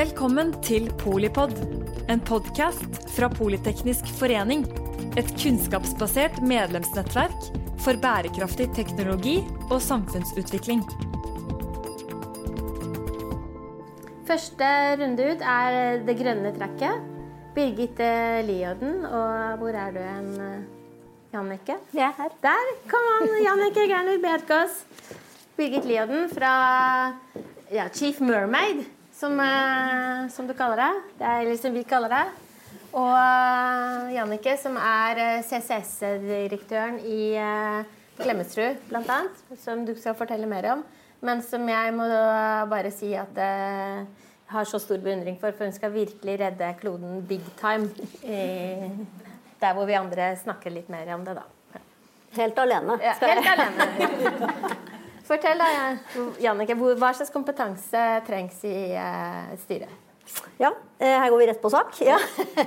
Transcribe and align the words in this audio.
Velkommen 0.00 0.54
til 0.64 0.86
Polipod, 0.96 1.50
en 2.08 2.22
podkast 2.24 2.94
fra 3.12 3.26
Politeknisk 3.28 4.06
forening. 4.16 4.62
Et 5.20 5.28
kunnskapsbasert 5.42 6.38
medlemsnettverk 6.40 7.48
for 7.84 7.98
bærekraftig 8.00 8.70
teknologi 8.72 9.34
og 9.66 9.76
samfunnsutvikling. 9.84 10.80
Første 14.30 14.70
runde 15.02 15.26
ut 15.34 15.44
er 15.44 15.76
det 16.06 16.14
grønne 16.22 16.54
trekket. 16.56 17.02
Birgitte 17.58 18.08
Lioden, 18.48 19.02
og 19.04 19.58
hvor 19.60 19.76
er 19.82 19.92
du 19.92 19.98
hen, 20.00 20.30
Jannicke? 21.34 21.76
Jeg 21.92 22.06
er 22.06 22.16
her. 22.22 22.38
Der 22.46 22.72
kom 22.88 23.10
an, 23.18 23.28
Jannicke 23.44 23.84
Gerner 23.92 24.16
Bjerkås. 24.24 24.80
Birgit 25.60 25.84
Lioden 25.84 26.32
fra 26.32 26.54
ja, 27.68 27.84
Chief 27.92 28.24
Mermaid, 28.24 28.86
som, 29.20 29.40
eh, 29.40 30.28
som, 30.28 30.46
du 30.46 30.54
kaller 30.54 30.80
det. 30.80 30.92
Det 31.18 31.26
er 31.26 31.42
eller 31.44 31.58
som 31.60 31.74
vi 31.76 31.84
kaller 31.84 32.12
det. 32.14 32.24
Og 32.90 33.12
uh, 33.14 34.08
Jannicke, 34.10 34.56
som 34.58 34.78
er 34.80 35.20
eh, 35.22 35.42
CCS-direktøren 35.46 36.98
i 37.06 37.36
Klemetsrud, 38.18 38.80
bl.a., 38.88 39.20
som 39.60 39.84
du 39.86 39.92
skal 39.98 40.16
fortelle 40.18 40.48
mer 40.50 40.72
om. 40.72 40.82
Men 41.20 41.44
som 41.44 41.68
jeg 41.68 41.92
må 41.92 42.08
bare 42.72 42.90
si 42.96 43.12
at 43.14 43.36
jeg 43.36 44.06
har 44.50 44.66
så 44.66 44.80
stor 44.82 44.98
beundring 45.04 45.36
for, 45.38 45.52
for 45.52 45.68
hun 45.68 45.76
skal 45.76 45.92
virkelig 45.92 46.38
redde 46.40 46.72
kloden 46.80 47.20
big 47.28 47.44
time. 47.60 47.92
der 49.60 49.74
hvor 49.76 49.84
vi 49.84 50.00
andre 50.00 50.32
snakker 50.40 50.72
litt 50.72 50.88
mer 50.88 51.12
om 51.14 51.28
det, 51.28 51.36
da. 51.36 51.44
Helt 52.40 52.58
alene. 52.58 52.96
Ja, 53.04 53.14
helt 53.20 53.52
alene. 53.52 54.76
Fortell 55.30 55.60
da, 55.62 55.66
Jannicke, 56.42 56.74
hva 56.74 57.12
slags 57.14 57.30
kompetanse 57.30 58.00
trengs 58.26 58.64
i 58.66 58.90
uh, 58.98 59.52
styret? 59.62 59.92
Ja, 60.58 60.72
eh, 60.98 61.16
her 61.18 61.30
går 61.30 61.40
vi 61.40 61.46
rett 61.48 61.60
på 61.62 61.70
sak. 61.70 61.94
Ja, 62.06 62.16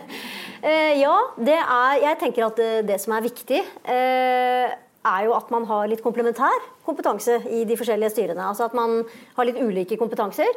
eh, 0.67 0.93
ja 0.99 1.13
er, 1.43 1.99
jeg 2.05 2.19
tenker 2.21 2.45
at 2.47 2.61
det 2.87 2.97
som 3.03 3.15
er 3.15 3.23
viktig, 3.23 3.59
er 3.87 5.21
jo 5.27 5.35
at 5.35 5.51
man 5.51 5.67
har 5.67 5.87
litt 5.91 6.03
komplementær 6.03 6.55
kompetanse 6.87 7.37
i 7.51 7.63
de 7.67 7.77
forskjellige 7.79 8.13
styrene. 8.15 8.47
Altså 8.47 8.67
at 8.67 8.75
man 8.75 9.01
har 9.35 9.47
litt 9.47 9.59
ulike 9.59 9.99
kompetanser. 9.99 10.51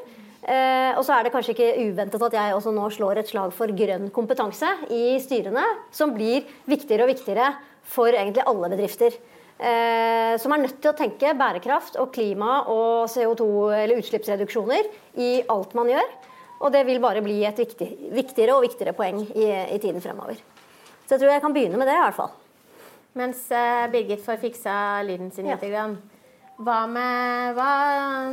og 0.47 1.03
så 1.07 1.15
er 1.15 1.27
det 1.27 1.33
kanskje 1.35 1.55
ikke 1.55 1.87
uventet 1.91 2.23
at 2.23 2.37
jeg 2.39 2.55
også 2.55 2.75
nå 2.75 2.91
slår 2.95 3.23
et 3.23 3.31
slag 3.31 3.55
for 3.55 3.71
grønn 3.71 4.11
kompetanse 4.15 4.71
i 4.95 5.19
styrene, 5.23 5.63
som 5.91 6.15
blir 6.15 6.47
viktigere 6.67 7.07
og 7.07 7.15
viktigere 7.15 7.55
for 7.87 8.11
egentlig 8.11 8.47
alle 8.47 8.71
bedrifter. 8.75 9.15
Eh, 9.57 10.35
som 10.37 10.53
er 10.53 10.61
nødt 10.67 10.81
til 10.85 10.91
å 10.91 10.97
tenke 10.97 11.33
bærekraft 11.33 11.95
og 12.03 12.11
klima 12.13 12.59
og 12.69 13.09
CO2- 13.09 13.73
eller 13.73 14.03
utslippsreduksjoner 14.03 14.91
i 15.17 15.31
alt 15.53 15.73
man 15.79 15.89
gjør. 15.89 16.11
Og 16.61 16.73
det 16.73 16.83
vil 16.89 17.01
bare 17.01 17.23
bli 17.25 17.39
et 17.49 17.57
viktig, 17.61 17.89
viktigere 18.17 18.57
og 18.57 18.67
viktigere 18.67 18.93
poeng 18.97 19.23
i, 19.25 19.47
i, 19.49 19.79
tiden 19.81 20.05
fremover. 20.05 20.37
Så 21.07 21.15
jeg 21.15 21.23
tror 21.23 21.33
jeg 21.33 21.45
kan 21.45 21.57
begynne 21.57 21.81
med 21.81 21.89
det, 21.89 21.97
i 21.97 22.05
hvert 22.05 22.19
fall. 22.19 22.35
Mens 23.17 23.47
eh, 23.49 23.87
Birgit 23.93 24.25
får 24.25 24.43
fiksa 24.45 24.77
lyden 25.09 25.33
sin 25.33 25.49
litt. 25.49 25.65
Ja. 25.73 25.89
Hva 26.57 26.79
med 26.89 27.57
hva, 27.57 27.71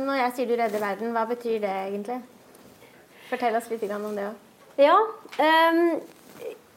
Når 0.00 0.16
jeg 0.16 0.32
sier 0.36 0.48
du 0.48 0.56
redder 0.56 0.80
verden, 0.80 1.12
hva 1.16 1.24
betyr 1.28 1.58
det 1.64 1.72
egentlig? 1.72 2.20
Fortell 3.30 3.56
oss 3.56 3.68
litt 3.72 3.84
om 3.92 4.10
det 4.16 4.28
òg. 4.28 4.40
Ja, 4.80 4.96
um, 4.98 5.80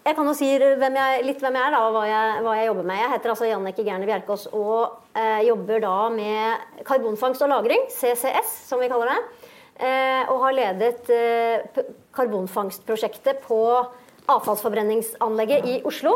jeg 0.08 0.16
kan 0.16 0.30
jo 0.30 0.36
si 0.38 0.48
hvem 0.56 0.96
jeg, 0.96 1.24
litt 1.28 1.42
hvem 1.44 1.58
jeg 1.58 1.68
er 1.68 1.74
da, 1.76 1.82
og 1.84 1.96
hva 1.98 2.06
jeg, 2.08 2.40
hva 2.46 2.56
jeg 2.56 2.70
jobber 2.70 2.86
med. 2.88 3.00
Jeg 3.02 3.12
heter 3.12 3.34
altså 3.34 3.50
Jannike 3.50 3.84
Gerne 3.84 4.08
Bjerkås 4.08 4.48
og 4.56 5.18
eh, 5.20 5.44
jobber 5.50 5.84
da 5.84 5.96
med 6.14 6.82
karbonfangst 6.88 7.44
og 7.44 7.52
-lagring, 7.52 7.84
CCS 7.92 8.54
som 8.70 8.80
vi 8.80 8.88
kaller 8.88 9.12
det. 9.12 9.20
Eh, 9.84 10.24
og 10.32 10.40
har 10.46 10.56
ledet 10.56 11.12
eh, 11.12 11.84
karbonfangstprosjektet 12.16 13.44
på 13.44 13.60
avfallsforbrenningsanlegget 14.32 15.68
i 15.68 15.76
Oslo. 15.86 16.16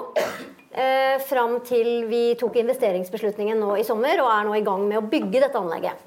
Eh, 0.71 1.19
fram 1.27 1.59
til 1.67 2.07
vi 2.07 2.23
tok 2.39 2.61
investeringsbeslutningen 2.63 3.59
nå 3.59 3.75
i 3.75 3.83
sommer 3.83 4.23
og 4.23 4.31
er 4.31 4.47
nå 4.47 4.55
i 4.55 4.65
gang 4.65 4.87
med 4.87 5.01
å 5.01 5.07
bygge 5.11 5.43
dette 5.43 5.59
anlegget. 5.59 5.99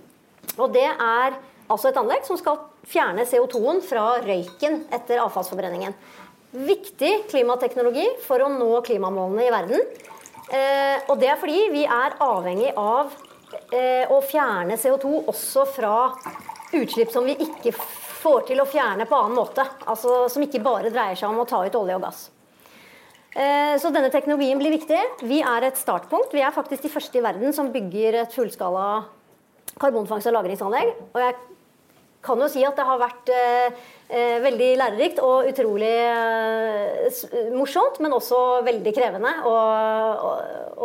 Og 0.56 0.72
det 0.72 0.89
er 0.89 1.37
altså 1.69 1.91
et 1.91 2.01
anlegg 2.01 2.25
som 2.25 2.41
skal 2.41 2.62
fjerne 2.89 3.28
CO2-en 3.28 3.84
fra 3.84 4.22
røyken 4.25 4.87
etter 4.93 5.21
avfallsforbrenningen 5.21 5.93
viktig 6.54 7.12
klimateknologi 7.31 8.06
for 8.25 8.42
å 8.44 8.50
nå 8.53 8.70
klimamålene 8.87 9.47
i 9.47 9.53
verden. 9.53 9.87
Eh, 10.54 10.98
og 11.09 11.19
det 11.20 11.31
er 11.32 11.41
fordi 11.41 11.69
vi 11.72 11.84
er 11.88 12.16
avhengig 12.22 12.70
av 12.78 13.10
eh, 13.72 14.04
å 14.12 14.20
fjerne 14.22 14.78
CO2 14.78 15.25
også 15.32 15.66
fra 15.72 15.97
utslipp 16.75 17.10
som 17.15 17.26
vi 17.26 17.37
ikke 17.41 17.72
får 17.75 18.47
til 18.50 18.62
å 18.62 18.69
fjerne 18.69 19.09
på 19.09 19.19
annen 19.19 19.38
måte. 19.38 19.65
Altså 19.91 20.28
Som 20.32 20.44
ikke 20.47 20.62
bare 20.65 20.92
dreier 20.94 21.19
seg 21.19 21.31
om 21.31 21.42
å 21.42 21.48
ta 21.48 21.65
ut 21.65 21.81
olje 21.81 21.98
og 21.98 22.06
gass. 22.06 22.22
Eh, 23.34 23.75
så 23.82 23.91
denne 23.91 24.12
teknologien 24.15 24.60
blir 24.60 24.76
viktig. 24.76 25.00
Vi 25.26 25.41
er 25.42 25.66
et 25.66 25.81
startpunkt. 25.81 26.34
Vi 26.36 26.44
er 26.44 26.54
faktisk 26.54 26.86
de 26.86 26.92
første 26.92 27.19
i 27.19 27.25
verden 27.25 27.56
som 27.56 27.72
bygger 27.75 28.21
et 28.22 28.36
fullskala 28.36 28.86
karbonfangst- 29.81 30.31
og 30.31 30.36
lagringsanlegg. 30.38 30.94
Og 31.10 31.21
jeg 31.25 31.34
kan 32.25 32.41
jo 32.41 32.49
si 32.51 32.65
at 32.67 32.79
det 32.79 32.87
har 32.89 33.01
vært 33.01 33.33
eh, 33.35 33.83
eh, 34.09 34.39
veldig 34.45 34.71
lærerikt 34.81 35.21
og 35.25 35.51
utrolig 35.51 35.93
eh, 36.09 37.21
morsomt, 37.55 38.01
men 38.05 38.17
også 38.17 38.41
veldig 38.67 38.95
krevende 38.97 39.35
å, 39.49 39.53
å, 39.55 40.33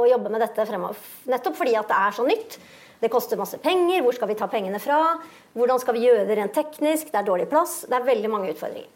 å, 0.02 0.06
jobbe 0.12 0.34
med 0.34 0.44
dette 0.44 0.68
fremover. 0.70 1.00
Nettopp 1.32 1.58
fordi 1.62 1.78
at 1.80 1.90
det 1.90 2.04
er 2.04 2.20
så 2.20 2.28
nytt. 2.28 2.60
Det 3.00 3.12
koster 3.12 3.40
masse 3.40 3.58
penger. 3.64 4.04
Hvor 4.04 4.16
skal 4.18 4.28
vi 4.28 4.38
ta 4.40 4.50
pengene 4.52 4.82
fra? 4.84 5.00
Hvordan 5.56 5.80
skal 5.80 5.96
vi 5.96 6.04
gjøre 6.04 6.28
det 6.28 6.36
rent 6.42 6.56
teknisk? 6.56 7.14
Det 7.14 7.22
er 7.22 7.28
dårlig 7.28 7.48
plass. 7.52 7.86
Det 7.88 7.96
er 7.96 8.08
veldig 8.10 8.32
mange 8.32 8.52
utfordringer. 8.52 8.92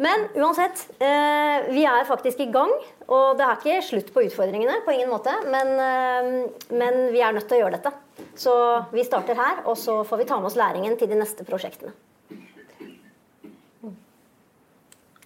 Men 0.00 0.28
uansett, 0.40 0.86
eh, 0.98 1.66
vi 1.72 1.84
er 1.84 2.06
faktisk 2.08 2.40
i 2.40 2.48
gang. 2.52 2.70
Og 3.10 3.36
det 3.36 3.44
er 3.44 3.58
ikke 3.58 3.82
slutt 3.84 4.12
på 4.14 4.22
utfordringene, 4.24 4.78
på 4.86 4.94
ingen 4.94 5.10
måte. 5.12 5.32
Men, 5.44 5.72
eh, 5.76 6.48
men 6.72 7.12
vi 7.12 7.20
er 7.20 7.32
nødt 7.32 7.48
til 7.48 7.58
å 7.58 7.64
gjøre 7.64 7.76
dette. 7.76 7.92
Så 8.38 8.54
vi 8.94 9.04
starter 9.06 9.38
her, 9.38 9.64
og 9.68 9.76
så 9.78 10.00
får 10.06 10.22
vi 10.22 10.28
ta 10.30 10.38
med 10.40 10.50
oss 10.50 10.58
læringen 10.58 10.96
til 11.00 11.10
de 11.10 11.18
neste 11.20 11.46
prosjektene. 11.48 11.92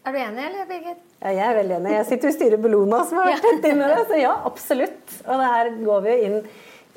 Er 0.04 0.12
du 0.12 0.18
enig, 0.20 0.42
eller 0.44 0.66
Birgit? 0.68 1.00
Ja, 1.22 1.30
jeg 1.32 1.44
er 1.46 1.54
veldig 1.56 1.76
enig. 1.78 1.92
Jeg 1.94 2.06
sitter 2.10 2.28
i 2.28 2.34
styret 2.36 2.60
Bellona, 2.60 3.00
som 3.08 3.22
har 3.22 3.30
vært 3.32 3.46
tett 3.46 3.70
inne 3.70 3.86
i 3.86 3.94
det. 3.94 4.02
Så 4.10 4.20
ja, 4.20 4.34
absolutt. 4.44 5.14
Og 5.24 5.40
det 5.40 5.50
her 5.54 5.70
går 5.80 6.04
vi 6.04 6.12
jo 6.12 6.26
inn 6.28 6.36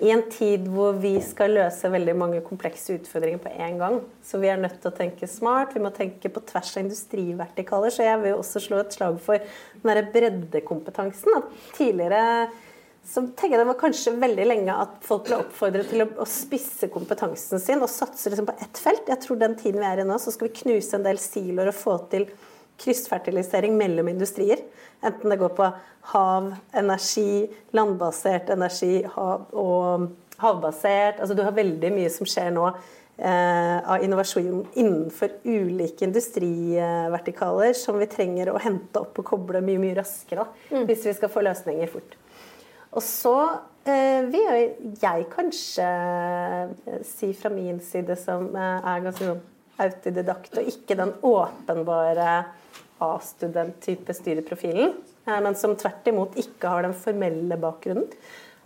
i 0.03 0.11
en 0.13 0.21
tid 0.29 0.67
hvor 0.69 0.97
vi 1.01 1.15
skal 1.25 1.55
løse 1.57 1.89
veldig 1.89 2.13
mange 2.19 2.41
komplekse 2.45 2.99
utfordringer 2.99 3.39
på 3.41 3.53
en 3.63 3.79
gang. 3.79 3.95
Så 4.27 4.41
vi 4.41 4.51
er 4.51 4.59
nødt 4.61 4.75
til 4.83 4.91
å 4.91 4.97
tenke 4.99 5.29
smart, 5.31 5.71
vi 5.73 5.81
må 5.81 5.89
tenke 5.95 6.29
på 6.29 6.43
tvers 6.51 6.75
av 6.75 6.83
industrivertikaler. 6.83 7.95
Så 7.95 8.05
jeg 8.05 8.19
vil 8.25 8.35
også 8.37 8.61
slå 8.67 8.83
et 8.83 8.93
slag 8.99 9.17
for 9.23 9.39
den 9.39 9.87
derre 9.87 10.05
breddekompetansen. 10.11 11.39
At 11.39 11.75
tidligere 11.79 12.49
så 13.07 13.23
tenker 13.23 13.55
jeg 13.55 13.61
det 13.61 13.69
var 13.69 13.79
kanskje 13.79 14.15
veldig 14.19 14.45
lenge 14.49 14.73
at 14.83 14.97
folk 15.07 15.29
ble 15.29 15.39
oppfordret 15.39 15.87
til 15.91 16.03
å, 16.03 16.09
å 16.19 16.27
spisse 16.27 16.89
kompetansen 16.91 17.61
sin 17.63 17.83
og 17.83 17.91
satse 17.91 18.31
liksom 18.31 18.49
på 18.49 18.57
ett 18.59 18.81
felt. 18.83 19.07
Jeg 19.07 19.21
tror 19.23 19.39
den 19.39 19.55
tiden 19.59 19.79
vi 19.79 19.87
er 19.87 20.03
i 20.03 20.07
nå, 20.07 20.17
så 20.19 20.33
skal 20.33 20.49
vi 20.49 20.59
knuse 20.59 20.97
en 20.97 21.05
del 21.07 21.21
siloer 21.21 21.71
og 21.71 21.77
få 21.77 21.95
til 22.11 22.27
kryssfertilisering 22.83 23.77
mellom 23.79 24.11
industrier. 24.11 24.61
Enten 25.05 25.31
det 25.31 25.39
går 25.39 25.55
på 25.57 25.69
hav, 26.11 26.51
energi, 26.77 27.47
landbasert 27.77 28.51
energi 28.53 29.01
hav 29.15 29.47
og 29.55 30.11
havbasert. 30.41 31.21
Altså 31.21 31.37
du 31.37 31.43
har 31.45 31.55
veldig 31.57 31.91
mye 31.95 32.11
som 32.13 32.27
skjer 32.29 32.51
nå 32.53 32.67
eh, 32.69 33.77
av 33.81 34.03
innovasjon 34.03 34.65
innenfor 34.75 35.39
ulike 35.47 36.05
industrivertikaler 36.05 37.73
som 37.77 37.97
vi 38.01 38.09
trenger 38.11 38.53
å 38.53 38.61
hente 38.61 39.01
opp 39.01 39.23
og 39.23 39.31
koble 39.33 39.63
mye 39.65 39.81
mye 39.81 39.97
raskere 39.97 40.47
mm. 40.69 40.85
hvis 40.85 41.07
vi 41.09 41.17
skal 41.17 41.33
få 41.33 41.45
løsninger 41.47 41.93
fort. 41.95 42.17
Og 42.95 43.03
så 43.03 43.35
eh, 43.87 44.23
vil 44.31 44.95
jeg 45.01 45.27
kanskje 45.33 45.87
eh, 45.87 47.01
si 47.07 47.33
fra 47.37 47.51
min 47.53 47.81
side, 47.83 48.15
som 48.19 48.49
eh, 48.55 48.87
er 48.93 49.03
ganske 49.05 49.27
sånn 49.27 49.43
autodidakt, 49.77 50.57
og 50.57 50.71
ikke 50.71 50.97
den 50.97 51.13
åpenbare 51.27 52.31
A-student-type 53.05 54.13
styreprofilen, 54.17 54.95
men 55.27 55.57
som 55.59 55.75
tvert 55.77 56.07
imot 56.09 56.39
ikke 56.41 56.71
har 56.71 56.81
den 56.81 56.95
formelle 56.97 57.59
bakgrunnen, 57.61 58.07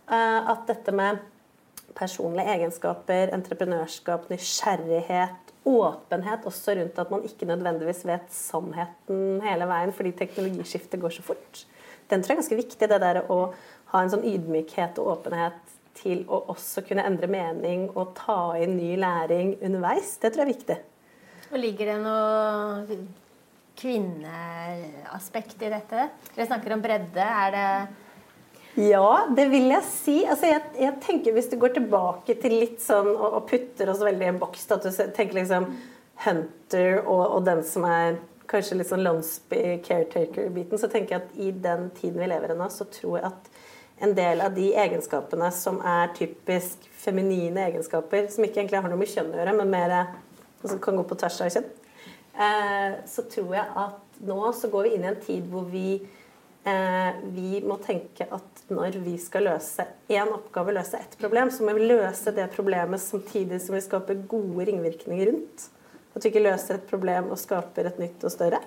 at 0.08 0.62
dette 0.70 0.94
med 0.96 1.20
personlige 1.98 2.54
egenskaper, 2.54 3.34
entreprenørskap, 3.36 4.30
nysgjerrighet, 4.32 5.52
åpenhet 5.68 6.48
også 6.48 6.78
rundt 6.80 7.04
at 7.04 7.12
man 7.12 7.28
ikke 7.28 7.50
nødvendigvis 7.50 8.06
vet 8.08 8.32
sannheten 8.34 9.44
hele 9.46 9.68
veien 9.70 9.92
fordi 9.94 10.14
teknologiskiftet 10.24 11.02
går 11.02 11.18
så 11.18 11.26
fort. 11.28 11.66
Den 12.12 12.24
tror 12.24 12.34
jeg 12.34 12.38
er 12.38 12.42
ganske 12.42 12.60
viktig. 12.60 12.88
Det 12.90 13.02
der 13.02 13.22
å 13.32 13.40
ha 13.92 14.02
en 14.02 14.12
sånn 14.14 14.28
ydmykhet 14.28 15.00
og 15.02 15.18
åpenhet 15.18 15.78
til 16.02 16.24
å 16.32 16.46
også 16.54 16.84
kunne 16.88 17.04
endre 17.06 17.28
mening 17.32 17.90
og 17.92 18.14
ta 18.18 18.56
inn 18.62 18.78
ny 18.78 18.94
læring 19.00 19.58
underveis. 19.60 20.16
Det 20.22 20.32
tror 20.32 20.46
jeg 20.46 20.48
er 20.48 20.54
viktig. 20.54 20.78
Og 21.52 21.60
Ligger 21.60 21.92
det 21.92 21.98
noe 22.00 23.02
kvinneaspekt 23.82 25.66
i 25.66 25.72
dette? 25.74 26.08
Dere 26.32 26.48
snakker 26.48 26.78
om 26.78 26.84
bredde. 26.84 27.26
Er 27.26 27.56
det 27.56 27.68
ja, 28.80 29.28
det 29.36 29.50
vil 29.52 29.68
jeg 29.68 29.84
si. 29.84 30.18
Altså, 30.24 30.48
jeg, 30.48 30.62
jeg, 30.80 30.96
tenker 31.04 31.34
Hvis 31.36 31.50
du 31.52 31.58
går 31.60 31.74
tilbake 31.76 32.38
til 32.40 32.56
litt 32.56 32.80
sånn 32.80 33.10
og, 33.12 33.26
og 33.42 33.48
putter 33.50 33.92
oss 33.92 34.04
veldig 34.04 34.30
i 34.30 34.32
en 34.32 34.40
boks, 34.40 34.70
at 34.72 34.88
du 34.88 34.92
tenker 35.12 35.42
liksom 35.42 35.68
hunter 36.24 37.02
og, 37.02 37.24
og 37.26 37.42
den 37.50 37.66
som 37.68 37.84
er 37.90 38.22
kanskje 38.52 38.78
litt 38.80 38.90
sånn 38.90 39.04
landsby 39.04 39.80
caretaker-biten, 39.84 40.80
så 40.80 40.88
tenker 40.92 41.18
jeg 41.18 41.24
at 41.24 41.36
i 41.40 41.52
den 41.52 41.90
tiden 41.98 42.20
vi 42.20 42.32
lever 42.32 42.54
i 42.54 42.58
nå, 42.60 42.68
så 42.72 42.88
tror 42.92 43.20
jeg 43.20 43.28
at 43.32 43.52
en 44.02 44.16
del 44.18 44.42
av 44.42 44.56
de 44.56 44.72
egenskapene 44.84 45.52
som 45.54 45.78
er 45.86 46.14
typisk 46.18 46.88
feminine 47.04 47.68
egenskaper, 47.70 48.28
som 48.34 48.46
ikke 48.46 48.64
egentlig 48.64 48.82
har 48.82 48.90
noe 48.90 49.00
med 49.00 49.12
kjønn 49.12 49.30
å 49.34 49.38
gjøre, 49.38 49.54
men 49.60 49.70
mer 49.74 49.94
altså 50.00 50.78
kan 50.82 50.98
gå 50.98 51.06
på 51.10 51.18
tvers 51.22 51.38
av 51.46 51.52
kjønn, 51.54 51.68
eh, 52.34 52.98
så 53.10 53.26
tror 53.30 53.54
jeg 53.58 53.68
at 53.84 54.24
nå 54.26 54.40
så 54.58 54.72
går 54.74 54.88
vi 54.88 54.96
inn 54.98 55.06
i 55.06 55.12
en 55.12 55.22
tid 55.22 55.46
hvor 55.52 55.70
vi 55.70 55.86
eh, 56.66 57.22
vi 57.36 57.62
må 57.66 57.78
tenke 57.82 58.26
at 58.26 58.66
når 58.74 58.98
vi 59.06 59.18
skal 59.22 59.46
løse 59.52 59.86
én 60.10 60.34
oppgave, 60.34 60.74
løse 60.78 60.98
ett 60.98 61.18
problem, 61.22 61.54
så 61.54 61.66
må 61.66 61.78
vi 61.78 61.90
løse 61.94 62.34
det 62.34 62.50
problemet 62.56 63.02
samtidig 63.04 63.62
som 63.62 63.78
vi 63.78 63.86
skaper 63.86 64.26
gode 64.30 64.70
ringvirkninger 64.70 65.30
rundt. 65.30 65.70
At 66.12 66.26
vi 66.26 66.34
ikke 66.34 66.44
løser 66.44 66.78
et 66.78 66.90
problem 66.90 67.30
og 67.32 67.40
skaper 67.40 67.88
et 67.88 68.02
nytt 68.02 68.26
og 68.28 68.34
større. 68.34 68.62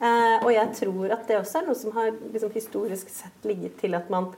Eh, 0.00 0.36
og 0.42 0.50
jeg 0.52 0.72
tror 0.80 1.14
at 1.14 1.28
det 1.28 1.38
også 1.38 1.60
er 1.60 1.68
noe 1.68 1.78
som 1.78 1.94
har 1.94 2.10
liksom, 2.32 2.50
historisk 2.54 3.12
sett 3.12 3.46
ligget 3.46 3.78
til 3.80 3.94
at 3.94 4.10
man 4.12 4.32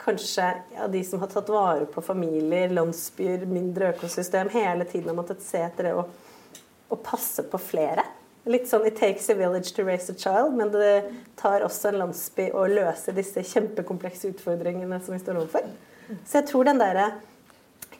kanskje 0.00 0.46
ja, 0.74 0.86
de 0.88 1.02
som 1.04 1.20
har 1.20 1.28
tatt 1.32 1.50
vare 1.52 1.88
på 1.90 2.02
familier, 2.04 2.70
landsbyer, 2.72 3.44
mindre 3.50 3.90
økosystem, 3.94 4.48
hele 4.54 4.86
tiden 4.88 5.10
har 5.12 5.18
måttet 5.18 5.42
se 5.44 5.60
etter 5.60 5.90
det 5.90 5.96
å, 5.98 6.06
å 6.88 6.98
passe 7.04 7.44
på 7.50 7.60
flere. 7.60 8.06
Litt 8.48 8.70
sånn 8.70 8.86
'It 8.88 8.96
takes 8.96 9.28
a 9.28 9.36
village 9.36 9.74
to 9.76 9.84
raise 9.84 10.08
a 10.08 10.16
child', 10.16 10.56
men 10.56 10.70
det 10.72 11.12
tar 11.36 11.60
også 11.60 11.90
en 11.90 11.98
landsby 12.06 12.48
å 12.56 12.64
løse 12.70 13.12
disse 13.12 13.44
kjempekomplekse 13.44 14.30
utfordringene 14.32 15.00
som 15.04 15.12
vi 15.12 15.20
står 15.20 15.42
overfor. 15.42 15.68
Så 16.24 16.40
jeg 16.40 16.48
tror 16.48 16.64
den 16.70 16.80
derre 16.80 17.10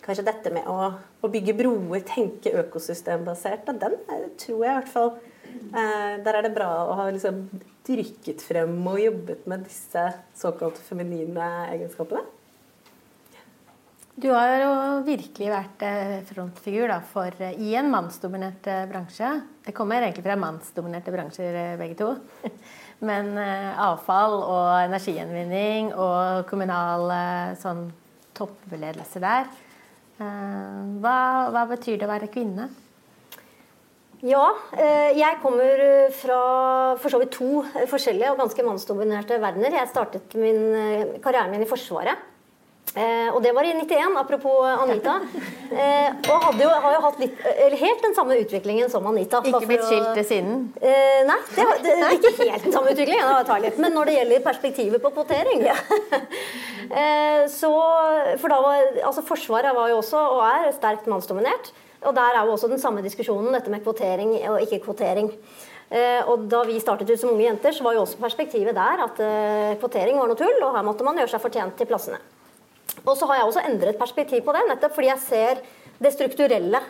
Kanskje 0.00 0.24
dette 0.24 0.50
med 0.50 0.64
å, 0.64 0.94
å, 1.20 1.28
bygge 1.28 1.52
broer, 1.58 2.00
tenke 2.08 2.54
økosystembasert, 2.56 3.68
den 3.68 3.98
tror 4.40 4.62
jeg 4.64 4.70
i 4.72 4.78
hvert 4.78 4.88
fall 4.88 5.10
eh, 5.12 5.39
Der 5.70 6.36
er 6.36 6.42
det 6.44 6.54
bra 6.54 6.68
å 6.88 6.96
ha 6.98 7.06
liksom 7.10 7.44
dyrket 7.86 8.42
frem 8.44 8.74
og 8.90 9.00
jobbet 9.00 9.46
med 9.50 9.64
disse 9.66 10.04
såkalte 10.38 10.82
feminine 10.84 11.46
egenskapene. 11.70 12.26
Du 14.20 14.26
har 14.34 14.50
jo 14.60 14.72
virkelig 15.06 15.48
vært 15.48 15.82
eh, 15.86 16.18
frontfigur 16.28 16.90
da, 16.90 16.98
for, 17.12 17.32
eh, 17.40 17.54
i 17.62 17.70
en 17.78 17.88
mannsdominert 17.92 18.66
eh, 18.68 18.82
bransje. 18.90 19.30
Det 19.64 19.72
kommer 19.76 20.02
egentlig 20.02 20.26
fra 20.26 20.36
mannsdominerte 20.36 21.14
bransjer, 21.14 21.56
begge 21.80 21.96
to. 21.96 22.10
Men 23.08 23.32
avfall 23.40 24.34
og 24.42 24.66
energigjenvinning 24.82 25.94
og 25.94 26.42
kommunal 26.50 27.06
sånn 27.56 27.86
toppledelse 28.36 29.22
der 29.24 29.46
hva, 30.20 31.14
hva 31.48 31.62
betyr 31.70 31.96
det 31.96 32.04
å 32.04 32.10
være 32.10 32.28
kvinne? 32.28 32.66
Ja, 34.20 34.46
jeg 35.16 35.38
kommer 35.40 35.84
fra 36.12 36.40
for 37.00 37.08
så 37.08 37.20
vidt 37.22 37.32
to 37.38 37.62
forskjellige 37.88 38.34
og 38.34 38.42
ganske 38.42 38.64
mannsdominerte 38.66 39.38
verdener. 39.40 39.78
Jeg 39.80 39.88
startet 39.88 40.34
min, 40.36 40.60
karrieren 41.24 41.54
min 41.54 41.64
i 41.64 41.70
Forsvaret. 41.70 42.26
Eh, 42.98 43.28
og 43.30 43.38
det 43.44 43.52
var 43.54 43.62
i 43.62 43.70
91, 43.70 44.16
apropos 44.18 44.66
Anita. 44.66 45.20
Eh, 45.70 46.08
og 46.26 46.42
hadde 46.42 46.64
jo, 46.64 46.70
har 46.82 46.94
jo 46.96 47.00
hatt 47.04 47.20
litt, 47.22 47.42
helt 47.78 48.00
den 48.02 48.14
samme 48.16 48.34
utviklingen 48.42 48.88
som 48.90 49.04
Anita. 49.06 49.38
Ikke 49.46 49.68
blitt 49.70 49.84
skilt 49.86 50.08
til 50.18 50.24
siden? 50.26 50.56
Eh, 50.82 51.20
nei, 51.28 51.36
det, 51.54 51.66
det, 51.84 51.92
er 51.94 52.14
ikke 52.16 52.32
helt 52.40 52.66
den 52.66 52.74
samme 52.74 52.90
utviklingen. 52.90 53.76
Men 53.78 53.94
når 53.94 54.10
det 54.10 54.16
gjelder 54.16 54.42
perspektivet 54.48 55.04
på 55.04 55.12
kvotering 55.14 55.62
ja. 55.68 55.76
eh, 57.00 57.46
så, 57.54 57.70
For 58.42 58.50
da 58.50 58.58
var 58.66 58.82
altså 59.12 59.22
Forsvaret 59.30 59.78
var 59.78 59.92
jo 59.94 60.00
også, 60.02 60.24
og 60.34 60.42
er, 60.48 60.66
sterkt 60.74 61.06
mannsdominert. 61.06 61.70
Og 62.00 62.14
der 62.16 62.36
er 62.36 62.46
jo 62.46 62.54
også 62.54 62.70
den 62.70 62.80
samme 62.80 63.02
diskusjonen, 63.04 63.52
dette 63.52 63.72
med 63.72 63.82
kvotering 63.84 64.32
og 64.48 64.62
ikke 64.64 64.80
kvotering. 64.86 65.28
Eh, 65.90 66.22
og 66.30 66.46
da 66.50 66.62
vi 66.68 66.78
startet 66.80 67.10
ut 67.10 67.20
som 67.20 67.32
unge 67.32 67.44
jenter, 67.44 67.74
så 67.74 67.84
var 67.84 67.96
jo 67.96 68.04
også 68.04 68.20
perspektivet 68.22 68.76
der 68.76 69.04
at 69.04 69.20
eh, 69.24 69.76
kvotering 69.82 70.20
var 70.20 70.30
noe 70.30 70.38
tull, 70.38 70.56
og 70.62 70.76
her 70.76 70.86
måtte 70.86 71.06
man 71.06 71.18
gjøre 71.18 71.34
seg 71.34 71.42
fortjent 71.42 71.76
til 71.76 71.90
plassene. 71.90 72.20
Og 73.02 73.14
så 73.18 73.26
har 73.28 73.40
jeg 73.40 73.48
også 73.50 73.64
endret 73.66 73.98
perspektiv 73.98 74.44
på 74.46 74.54
det, 74.54 74.64
nettopp 74.68 74.94
fordi 74.96 75.10
jeg 75.10 75.24
ser 75.24 75.62
det 76.00 76.12
strukturelle 76.14 76.80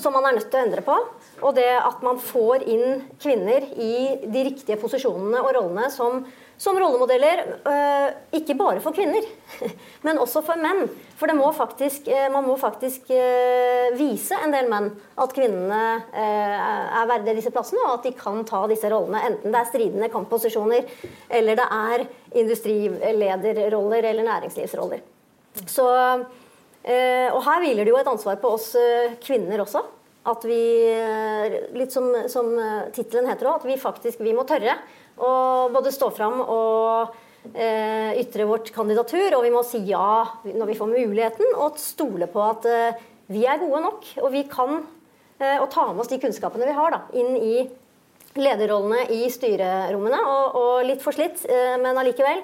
som 0.00 0.14
man 0.14 0.26
er 0.26 0.36
nødt 0.36 0.48
til 0.50 0.60
å 0.60 0.66
endre 0.66 0.84
på. 0.84 0.96
Og 1.42 1.56
det 1.56 1.68
at 1.78 2.04
man 2.04 2.20
får 2.22 2.64
inn 2.70 3.02
kvinner 3.22 3.66
i 3.74 3.94
de 4.22 4.44
riktige 4.48 4.78
posisjonene 4.80 5.42
og 5.42 5.52
rollene 5.56 5.88
som, 5.92 6.22
som 6.62 6.78
rollemodeller. 6.78 7.42
Øh, 7.66 8.08
ikke 8.38 8.54
bare 8.58 8.80
for 8.84 8.94
kvinner, 8.94 9.24
men 10.06 10.20
også 10.22 10.44
for 10.46 10.60
menn. 10.62 10.86
For 11.18 11.32
må 11.34 11.50
faktisk, 11.56 12.06
øh, 12.06 12.28
man 12.34 12.46
må 12.46 12.56
faktisk 12.60 13.10
øh, 13.10 13.88
vise 13.98 14.38
en 14.38 14.54
del 14.54 14.70
menn 14.70 14.90
at 15.18 15.34
kvinnene 15.34 15.82
er 16.12 17.08
verdige 17.10 17.38
disse 17.40 17.50
plassene, 17.54 17.82
og 17.86 17.98
at 17.98 18.06
de 18.06 18.14
kan 18.18 18.44
ta 18.46 18.64
disse 18.70 18.90
rollene. 18.92 19.24
Enten 19.30 19.54
det 19.54 19.60
er 19.60 19.70
stridende 19.70 20.12
kampposisjoner, 20.12 20.86
eller 21.30 21.58
det 21.58 21.66
er 21.66 22.06
industrilederroller 22.42 24.12
eller 24.12 24.30
næringslivsroller. 24.30 25.02
Så, 25.66 25.86
eh, 26.84 27.28
og 27.32 27.42
her 27.44 27.60
hviler 27.64 27.84
det 27.84 27.92
jo 27.92 27.98
et 28.00 28.12
ansvar 28.12 28.38
på 28.40 28.54
oss 28.56 28.72
eh, 28.78 29.18
kvinner 29.22 29.64
også. 29.64 29.82
At 30.30 30.44
vi, 30.46 30.62
eh, 30.86 31.56
litt 31.74 31.92
som, 31.94 32.08
som 32.30 32.52
tittelen 32.94 33.26
heter 33.28 33.50
òg, 33.50 33.62
at 33.62 33.68
vi 33.68 33.80
faktisk 33.80 34.22
vi 34.22 34.34
må 34.36 34.46
tørre 34.48 34.78
å 35.20 35.32
både 35.72 35.92
stå 35.92 36.08
fram 36.14 36.40
og 36.42 37.12
eh, 37.52 38.18
ytre 38.22 38.46
vårt 38.48 38.72
kandidatur. 38.74 39.36
Og 39.36 39.44
vi 39.46 39.52
må 39.54 39.62
si 39.66 39.82
ja 39.88 40.24
når 40.46 40.72
vi 40.72 40.78
får 40.78 40.92
muligheten, 40.94 41.54
og 41.56 41.80
stole 41.80 42.28
på 42.30 42.42
at 42.46 42.68
eh, 42.70 43.04
vi 43.32 43.46
er 43.48 43.60
gode 43.62 43.84
nok. 43.84 44.08
Og 44.22 44.32
vi 44.34 44.46
kan 44.50 44.80
eh, 45.38 45.58
og 45.58 45.68
ta 45.74 45.88
med 45.90 46.04
oss 46.04 46.12
de 46.12 46.20
kunnskapene 46.22 46.68
vi 46.68 46.78
har, 46.78 46.96
da, 46.96 47.00
inn 47.18 47.36
i 47.36 47.68
lederrollene 48.40 49.06
i 49.12 49.28
styrerommene. 49.32 50.20
Og, 50.24 50.58
og 50.62 50.74
litt 50.88 51.04
forslitt, 51.04 51.44
men 51.82 51.98
allikevel 52.00 52.40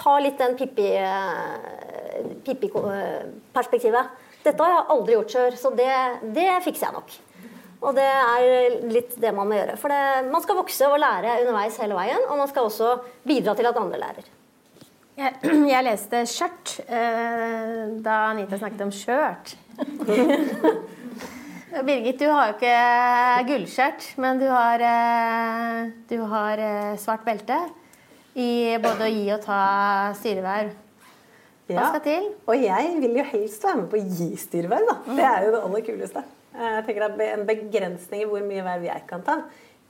ta 0.00 0.18
litt 0.22 0.38
den 0.40 0.56
Pippi-perspektivet. 2.44 4.04
Dette 4.40 4.64
har 4.64 4.72
jeg 4.72 4.88
aldri 4.94 5.16
gjort 5.16 5.34
før, 5.36 5.56
så 5.60 5.72
det, 5.76 5.90
det, 6.36 6.48
fikser 6.64 6.88
jeg 6.88 6.96
nok. 6.96 7.10
Og 7.80 7.96
det 7.96 8.04
er 8.04 8.74
litt 8.92 9.14
det 9.20 9.32
man 9.32 9.48
må 9.48 9.56
gjøre. 9.56 9.78
For 9.80 9.92
det, 9.92 10.28
man 10.28 10.44
skal 10.44 10.58
vokse 10.58 10.88
og 10.90 11.00
lære 11.00 11.38
underveis 11.44 11.78
hele 11.80 11.96
veien, 11.96 12.26
og 12.28 12.42
man 12.42 12.50
skal 12.50 12.68
også 12.68 12.92
bidra 13.24 13.54
til 13.56 13.70
at 13.70 13.80
andre 13.80 14.00
lærer. 14.02 14.28
Jeg, 15.20 15.36
jeg 15.72 15.86
leste 15.86 16.22
skjørt 16.28 16.74
eh, 16.86 17.84
da 18.04 18.16
Anita 18.30 18.60
snakket 18.60 18.84
om 18.84 18.92
skjørt. 18.94 19.54
Birgit, 21.86 22.18
du 22.18 22.26
har 22.26 22.50
jo 22.50 22.56
ikke 22.56 22.76
gullskjørt, 23.46 24.06
men 24.20 24.40
du 24.40 24.48
har, 24.50 24.82
eh, 24.82 25.90
du 26.10 26.18
har 26.32 26.60
eh, 26.64 26.96
svart 27.00 27.22
belte 27.24 27.60
i 28.34 28.76
både 28.82 29.06
å 29.06 29.12
gi 29.12 29.24
og 29.36 29.44
ta 29.44 29.60
styreverv. 30.18 30.74
Hva 31.70 31.86
skal 31.92 32.02
til? 32.02 32.26
Og 32.50 32.58
jeg 32.58 32.92
vil 32.98 33.16
jo 33.20 33.24
helst 33.30 33.64
være 33.64 33.78
med 33.84 33.88
på 33.92 34.00
å 34.00 34.04
gi 34.18 34.28
styreverv, 34.42 34.90
da. 34.90 34.96
Det 35.14 35.26
er 35.30 35.46
jo 35.46 35.54
det 35.54 35.62
aller 35.68 35.84
kuleste. 35.86 36.24
Jeg 36.50 36.84
tenker 36.86 37.08
Det 37.16 37.26
er 37.26 37.38
en 37.38 37.48
begrensning 37.48 38.24
i 38.24 38.28
hvor 38.28 38.44
mye 38.46 38.64
verv 38.66 38.86
jeg 38.88 39.06
kan 39.08 39.24
ta. 39.26 39.36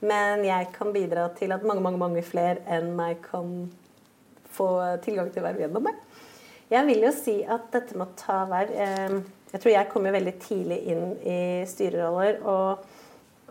Men 0.01 0.45
jeg 0.45 0.69
kan 0.73 0.93
bidra 0.93 1.27
til 1.37 1.53
at 1.53 1.65
mange 1.65 1.83
mange, 1.85 2.01
mange 2.01 2.23
flere 2.25 2.61
enn 2.69 2.93
meg 2.97 3.21
kan 3.25 3.69
få 4.51 4.69
tilgang 5.05 5.29
til 5.33 5.45
verv 5.45 5.61
gjennom 5.61 5.85
meg. 5.85 5.99
Jeg 6.71 6.87
vil 6.87 7.05
jo 7.05 7.11
si 7.13 7.41
at 7.43 7.69
dette 7.73 7.97
med 7.99 8.07
å 8.07 8.17
ta 8.17 8.41
verv 8.49 8.71
eh, 8.71 9.19
Jeg 9.51 9.59
tror 9.59 9.73
jeg 9.73 9.91
kommer 9.91 10.15
veldig 10.15 10.33
tidlig 10.39 10.79
inn 10.93 11.05
i 11.27 11.39
styreroller. 11.67 12.41
og 12.47 12.89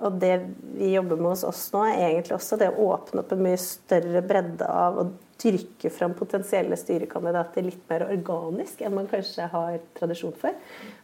og 0.00 0.12
det 0.17 0.37
vi 0.79 0.95
jobber 0.95 1.19
med 1.21 1.35
hos 1.35 1.45
oss 1.45 1.67
nå, 1.75 1.83
er 1.85 2.07
egentlig 2.07 2.33
også 2.38 2.57
det 2.61 2.71
å 2.73 2.87
åpne 2.95 3.21
opp 3.21 3.35
en 3.35 3.43
mye 3.45 3.59
større 3.61 4.23
bredde 4.25 4.64
av 4.64 4.97
å 4.97 5.05
dyrke 5.40 5.90
fram 5.92 6.14
potensielle 6.18 6.76
styrekandidater 6.76 7.64
litt 7.64 7.85
mer 7.90 8.06
organisk 8.11 8.82
enn 8.85 8.97
man 8.97 9.09
kanskje 9.11 9.49
har 9.52 9.78
tradisjon 9.97 10.35
for. 10.38 10.56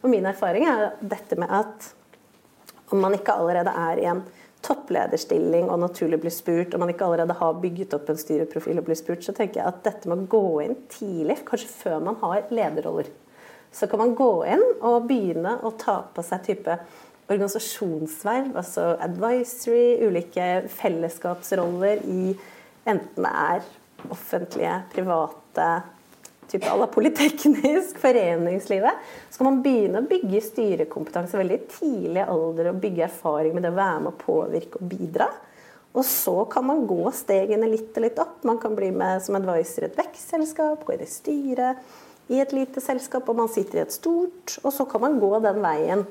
Og 0.03 0.13
min 0.13 0.27
erfaring 0.29 0.67
er 0.69 0.91
dette 1.01 1.39
med 1.41 1.53
at 1.53 1.93
om 2.93 3.01
man 3.03 3.17
ikke 3.17 3.35
allerede 3.35 3.73
er 3.73 4.03
i 4.03 4.11
en 4.11 4.23
topplederstilling 4.67 5.69
og 5.71 5.81
naturlig 5.83 6.21
blir 6.23 6.35
spurt, 6.35 6.75
om 6.75 6.83
man 6.83 6.91
ikke 6.93 7.07
allerede 7.07 7.37
har 7.39 7.59
bygget 7.63 7.95
opp 7.97 8.11
en 8.11 8.21
styreprofil 8.21 8.81
og 8.81 8.87
blir 8.89 8.99
spurt, 8.99 9.25
så 9.25 9.35
tenker 9.37 9.61
jeg 9.61 9.71
at 9.71 9.83
dette 9.85 10.11
med 10.11 10.25
å 10.25 10.31
gå 10.31 10.45
inn 10.65 10.77
tidlig, 10.91 11.41
kanskje 11.47 11.71
før 11.71 12.05
man 12.09 12.19
har 12.23 12.47
lederroller, 12.51 13.11
så 13.75 13.89
kan 13.91 14.03
man 14.03 14.15
gå 14.19 14.31
inn 14.49 14.65
og 14.81 15.07
begynne 15.11 15.59
å 15.67 15.75
ta 15.79 16.01
på 16.15 16.25
seg 16.25 16.47
type 16.47 16.79
organisasjonsverv, 17.27 18.53
altså 18.57 18.93
advisory, 19.03 19.99
ulike 20.07 20.67
fellesskapsroller 20.71 22.05
i 22.07 22.37
enten 22.87 23.27
det 23.27 23.33
er 23.33 23.67
offentlige, 24.11 24.81
private 24.93 25.69
type 26.47 26.69
à 26.71 26.77
la 26.77 26.87
polyteknisk, 26.87 27.99
foreningslivet. 27.99 28.93
Så 29.31 29.39
kan 29.39 29.49
man 29.49 29.63
begynne 29.65 30.03
å 30.03 30.07
bygge 30.07 30.43
styrekompetanse 30.45 31.39
veldig 31.39 31.59
tidlig 31.79 32.23
alder 32.23 32.71
og 32.71 32.81
bygge 32.83 33.07
erfaring 33.09 33.57
med 33.57 33.67
det 33.67 33.73
å 33.75 33.79
være 33.81 34.03
med 34.05 34.13
å 34.13 34.21
påvirke 34.21 34.81
og 34.81 34.91
bidra. 34.91 35.29
Og 35.97 36.05
så 36.05 36.45
kan 36.53 36.67
man 36.69 36.85
gå 36.87 37.01
stegene 37.17 37.69
litt 37.71 37.97
og 37.97 38.05
litt 38.05 38.19
opp. 38.21 38.43
Man 38.45 38.61
kan 38.63 38.77
bli 38.77 38.91
med 38.93 39.25
som 39.25 39.39
advisor 39.39 39.87
i 39.87 39.89
et 39.89 39.99
vekstselskap, 39.99 40.85
gå 40.85 40.95
inn 40.95 41.07
i 41.07 41.11
styret 41.11 41.97
i 42.27 42.41
et 42.43 42.53
lite 42.53 42.83
selskap, 42.83 43.29
og 43.31 43.39
man 43.39 43.51
sitter 43.51 43.81
i 43.81 43.85
et 43.85 43.95
stort. 43.95 44.59
Og 44.63 44.73
så 44.75 44.87
kan 44.91 45.05
man 45.05 45.19
gå 45.23 45.31
den 45.45 45.61
veien 45.65 46.05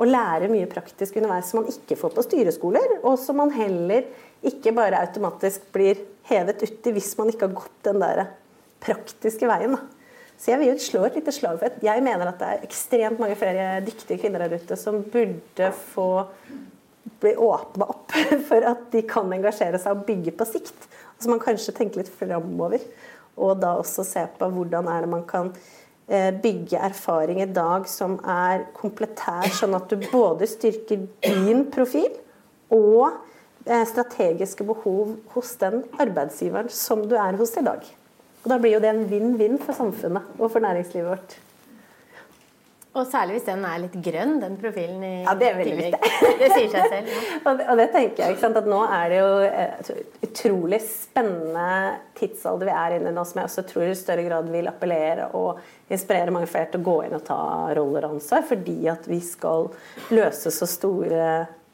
og 0.00 0.08
lære 0.08 0.48
mye 0.48 0.68
praktisk 0.70 1.18
underveis 1.20 1.50
som 1.50 1.60
man 1.60 1.70
ikke 1.72 1.98
får 2.00 2.14
på 2.16 2.24
styreskoler, 2.24 2.98
og 3.04 3.18
som 3.20 3.36
man 3.40 3.52
heller 3.52 4.08
ikke 4.46 4.72
bare 4.72 5.02
automatisk 5.04 5.66
blir 5.74 6.00
hevet 6.30 6.62
uti 6.64 6.92
hvis 6.96 7.12
man 7.18 7.32
ikke 7.32 7.48
har 7.48 7.58
gått 7.58 7.82
den 7.84 8.00
der 8.00 8.22
praktiske 8.80 9.48
veien. 9.50 9.76
Så 10.40 10.54
jeg 10.54 10.62
vil 10.62 10.70
jo 10.70 10.80
slå 10.80 11.04
et 11.04 11.18
lite 11.18 11.34
slag 11.36 11.58
for 11.60 11.68
at 11.68 11.82
jeg 11.84 12.00
mener 12.04 12.30
at 12.30 12.38
det 12.40 12.48
er 12.48 12.62
ekstremt 12.64 13.20
mange 13.20 13.36
flere 13.36 13.82
dyktige 13.84 14.22
kvinner 14.22 14.40
der 14.46 14.56
ute 14.56 14.78
som 14.80 15.02
burde 15.12 15.68
få 15.92 16.08
bli 17.20 17.34
åpna 17.36 17.90
opp 17.92 18.14
for 18.48 18.64
at 18.70 18.86
de 18.94 19.02
kan 19.08 19.28
engasjere 19.36 19.80
seg 19.82 19.98
og 19.98 20.06
bygge 20.08 20.32
på 20.32 20.48
sikt. 20.48 20.88
Så 21.20 21.28
man 21.28 21.42
kanskje 21.42 21.76
tenker 21.76 22.00
litt 22.00 22.12
framover. 22.16 22.80
Og 23.36 23.60
da 23.60 23.74
også 23.76 24.04
se 24.04 24.24
på 24.38 24.48
hvordan 24.54 24.88
er 24.88 25.04
det 25.04 25.12
man 25.12 25.26
kan 25.28 25.52
bygge 26.42 26.78
erfaring 26.90 27.38
i 27.42 27.46
dag 27.46 27.84
som 27.88 28.16
er 28.26 28.64
kompletær, 28.74 29.46
sånn 29.54 29.76
at 29.78 29.92
du 29.92 30.08
både 30.10 30.48
styrker 30.50 31.04
din 31.22 31.64
profil 31.70 32.10
og 32.74 33.12
eh, 33.66 33.84
strategiske 33.86 34.66
behov 34.66 35.16
hos 35.34 35.54
den 35.60 35.84
arbeidsgiveren 36.02 36.70
som 36.74 37.04
du 37.08 37.16
er 37.18 37.38
hos 37.38 37.54
i 37.58 37.64
dag. 37.66 37.84
Og 38.42 38.50
Da 38.50 38.58
blir 38.58 38.78
jo 38.78 38.82
det 38.82 38.90
en 38.90 39.06
vinn-vinn 39.10 39.58
for 39.60 39.76
samfunnet 39.76 40.38
og 40.38 40.48
for 40.48 40.64
næringslivet 40.64 41.10
vårt. 41.10 41.36
Og 42.90 43.06
særlig 43.06 43.36
hvis 43.36 43.44
den 43.46 43.60
er 43.62 43.82
litt 43.84 43.96
grønn, 44.02 44.32
den 44.42 44.56
profilen. 44.58 45.02
i 45.06 45.10
Ja, 45.22 45.34
det 45.38 45.46
er 45.46 45.58
veldig 45.60 45.76
viktig. 45.78 46.08
Det 46.40 46.48
sier 46.50 46.72
seg 46.72 46.88
selv. 46.90 47.12
Ja. 47.12 47.20
Og 47.50 47.58
det, 47.60 47.66
og 47.70 47.78
det 47.78 47.86
tenker 47.94 48.22
jeg, 48.24 48.34
ikke 48.34 48.42
sant, 48.42 48.58
at 48.58 48.66
Nå 48.70 48.80
er 48.82 49.12
det 49.12 49.20
jo 49.20 49.28
et 49.46 49.90
utrolig 50.26 50.80
spennende 50.82 51.68
tidsalder 52.18 52.68
vi 52.68 52.74
er 52.80 52.96
inne 52.96 53.12
i 53.12 53.14
nå, 53.14 53.24
som 53.28 53.40
jeg 53.40 53.50
også 53.50 53.64
tror 53.68 53.86
i 53.86 53.94
større 53.98 54.24
grad 54.26 54.50
vil 54.50 54.70
appellere 54.70 55.28
og 55.38 55.60
inspirere 55.90 56.34
mange 56.34 56.50
flere 56.50 56.72
til 56.72 56.82
å 56.82 56.88
gå 56.90 56.96
inn 57.06 57.16
og 57.16 57.24
ta 57.26 57.38
roller 57.78 58.08
og 58.08 58.18
ansvar, 58.18 58.44
fordi 58.48 58.76
at 58.90 59.06
vi 59.10 59.20
skal 59.24 59.70
løse 60.14 60.52
så 60.54 60.68
store 60.68 61.30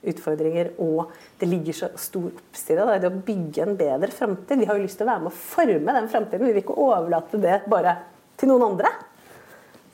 utfordringer, 0.06 0.74
og 0.84 1.10
det 1.40 1.48
ligger 1.50 1.76
så 1.80 1.90
stor 1.98 2.28
oppside 2.30 2.86
i 2.92 3.00
det 3.02 3.10
å 3.10 3.24
bygge 3.26 3.64
en 3.64 3.76
bedre 3.78 4.12
framtid. 4.14 4.60
Vi 4.60 4.68
har 4.68 4.78
jo 4.78 4.84
lyst 4.84 5.00
til 5.00 5.08
å 5.08 5.12
være 5.14 5.24
med 5.24 5.32
å 5.32 5.40
forme 5.40 5.96
den 5.96 6.08
framtiden. 6.12 6.46
Vi 6.46 6.54
vil 6.54 6.62
ikke 6.62 6.78
overlate 6.86 7.40
det 7.42 7.62
bare 7.70 7.96
til 8.38 8.52
noen 8.52 8.68
andre. 8.70 8.92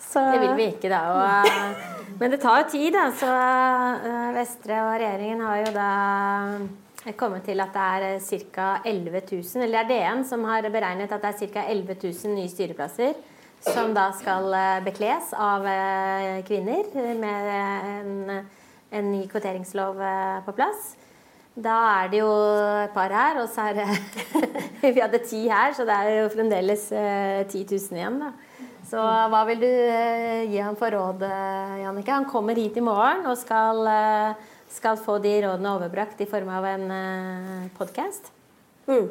Så, 0.02 0.20
Det 0.32 0.40
vil 0.42 0.54
vi 0.58 0.68
ikke, 0.74 0.90
da. 0.92 1.00
Og, 1.14 1.48
eh, 1.48 2.14
men 2.20 2.34
det 2.34 2.40
tar 2.42 2.62
jo 2.62 2.70
tid, 2.74 2.92
da. 2.94 3.08
Så 3.16 3.28
eh, 3.32 4.30
Vestre 4.36 4.80
og 4.84 4.94
regjeringen 5.00 5.44
har 5.46 5.60
jo 5.62 5.74
da 5.76 7.12
kommet 7.18 7.42
til 7.48 7.60
at 7.62 7.74
det 7.74 8.08
er 8.14 8.48
ca. 8.52 8.68
11 8.86 9.22
000, 9.30 9.64
eller 9.64 9.88
det 9.88 9.98
er 9.98 10.14
DN 10.14 10.24
som 10.28 10.44
har 10.46 10.68
beregnet 10.70 11.12
at 11.12 11.22
det 11.24 11.32
er 11.32 11.54
ca. 11.54 11.68
11 11.72 11.96
000 12.02 12.34
nye 12.36 12.50
styreplasser 12.50 13.14
som 13.62 13.92
da 13.94 14.08
skal 14.16 14.50
eh, 14.56 14.80
bekles 14.86 15.32
av 15.38 15.66
eh, 15.68 16.42
kvinner 16.46 16.88
med 17.18 17.50
en, 17.54 18.42
en 18.90 19.10
ny 19.12 19.22
kvoteringslov 19.30 20.00
eh, 20.02 20.38
på 20.46 20.54
plass. 20.56 20.92
Da 21.52 21.76
er 22.00 22.08
det 22.08 22.22
jo 22.22 22.30
et 22.80 22.94
par 22.94 23.12
her, 23.12 23.42
og 23.42 23.50
så 23.52 23.68
er 23.70 23.82
det 23.82 23.88
Vi 24.96 25.00
hadde 25.00 25.20
ti 25.26 25.44
her, 25.50 25.74
så 25.76 25.84
det 25.86 25.94
er 25.98 26.22
jo 26.22 26.32
fremdeles 26.32 26.88
eh, 26.96 27.44
10 27.46 27.66
000 27.70 28.00
igjen, 28.00 28.18
da. 28.22 28.32
Så 28.92 29.00
hva 29.00 29.38
vil 29.48 29.62
du 29.62 29.70
eh, 29.72 30.50
gi 30.52 30.58
ham 30.60 30.74
for 30.76 30.92
råd, 30.92 31.22
eh, 31.24 31.76
Jannicke? 31.80 32.12
Han 32.12 32.28
kommer 32.28 32.58
hit 32.60 32.76
i 32.76 32.84
morgen 32.84 33.24
og 33.30 33.38
skal, 33.40 33.80
eh, 33.88 34.50
skal 34.68 35.00
få 35.00 35.16
de 35.24 35.32
rådene 35.46 35.72
overbrakt 35.78 36.20
i 36.20 36.28
form 36.28 36.50
av 36.52 36.66
en 36.68 36.84
podkast. 37.78 38.28
Mm. 38.84 39.08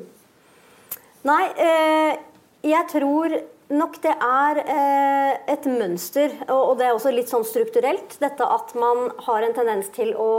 Nei, 1.26 1.42
eh, 1.66 2.22
jeg 2.62 2.92
tror 2.94 3.34
nok 3.74 3.98
det 4.04 4.14
er 4.14 4.62
eh, 4.62 5.34
et 5.56 5.66
mønster, 5.66 6.34
og, 6.52 6.78
det 6.78 6.86
er 6.86 6.94
også 6.94 7.14
litt 7.16 7.32
sånn 7.32 7.48
strukturelt, 7.48 8.20
dette 8.22 8.46
at 8.46 8.76
man 8.78 9.08
har 9.26 9.48
en 9.48 9.56
tendens 9.58 9.90
til 9.96 10.14
å 10.14 10.32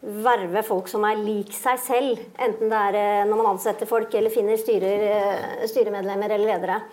verve 0.00 0.62
folk 0.64 0.86
som 0.88 1.02
er 1.08 1.18
lik 1.18 1.50
seg 1.56 1.80
selv, 1.82 2.20
enten 2.38 2.70
det 2.70 2.82
er 2.90 3.00
eh, 3.02 3.24
når 3.26 3.42
man 3.42 3.56
ansetter 3.56 3.90
folk 3.90 4.14
eller 4.14 4.30
finner 4.30 4.60
styrer, 4.60 5.08
eh, 5.10 5.64
styremedlemmer 5.70 6.36
eller 6.36 6.54
ledere. 6.54 6.84